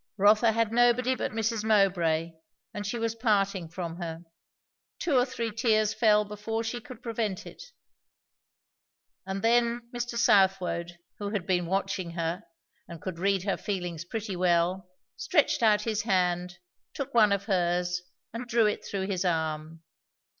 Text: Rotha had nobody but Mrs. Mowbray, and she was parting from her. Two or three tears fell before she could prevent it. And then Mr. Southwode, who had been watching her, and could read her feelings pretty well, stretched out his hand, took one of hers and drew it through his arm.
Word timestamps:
Rotha 0.17 0.51
had 0.51 0.71
nobody 0.73 1.13
but 1.13 1.31
Mrs. 1.31 1.63
Mowbray, 1.63 2.31
and 2.73 2.87
she 2.87 2.97
was 2.97 3.13
parting 3.13 3.69
from 3.69 3.97
her. 3.97 4.23
Two 4.97 5.15
or 5.15 5.25
three 5.27 5.51
tears 5.51 5.93
fell 5.93 6.25
before 6.25 6.63
she 6.63 6.81
could 6.81 7.03
prevent 7.03 7.45
it. 7.45 7.61
And 9.27 9.43
then 9.43 9.91
Mr. 9.95 10.17
Southwode, 10.17 10.97
who 11.19 11.29
had 11.29 11.45
been 11.45 11.67
watching 11.67 12.13
her, 12.13 12.41
and 12.87 12.99
could 12.99 13.19
read 13.19 13.43
her 13.43 13.57
feelings 13.57 14.03
pretty 14.03 14.35
well, 14.35 14.89
stretched 15.17 15.61
out 15.61 15.81
his 15.83 16.01
hand, 16.01 16.57
took 16.95 17.13
one 17.13 17.31
of 17.31 17.43
hers 17.45 18.01
and 18.33 18.47
drew 18.47 18.65
it 18.65 18.83
through 18.83 19.05
his 19.05 19.23
arm. 19.23 19.83